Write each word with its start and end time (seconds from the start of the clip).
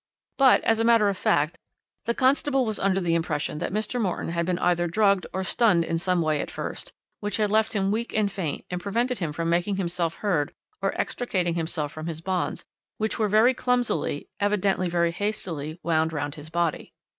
But, 0.39 0.63
as 0.63 0.79
a 0.79 0.83
matter 0.83 1.09
of 1.09 1.15
fact, 1.19 1.59
the 2.05 2.15
constable 2.15 2.65
was 2.65 2.79
under 2.79 2.99
the 2.99 3.13
impression 3.13 3.59
that 3.59 3.71
Mr. 3.71 4.01
Morton 4.01 4.29
had 4.29 4.47
been 4.47 4.57
either 4.57 4.87
drugged 4.87 5.27
or 5.31 5.43
stunned 5.43 5.85
in 5.85 5.99
some 5.99 6.23
way 6.23 6.41
at 6.41 6.49
first, 6.49 6.91
which 7.19 7.37
had 7.37 7.51
left 7.51 7.73
him 7.73 7.91
weak 7.91 8.11
and 8.11 8.31
faint 8.31 8.65
and 8.71 8.81
prevented 8.81 9.19
him 9.19 9.31
from 9.31 9.47
making 9.51 9.75
himself 9.75 10.15
heard 10.15 10.55
or 10.81 10.99
extricating 10.99 11.53
himself 11.53 11.91
from 11.91 12.07
his 12.07 12.19
bonds, 12.19 12.65
which 12.97 13.19
were 13.19 13.29
very 13.29 13.53
clumsily, 13.53 14.27
evidently 14.39 14.89
very 14.89 15.11
hastily, 15.11 15.79
wound 15.83 16.11
round 16.13 16.33
his 16.33 16.49
body. 16.49 16.93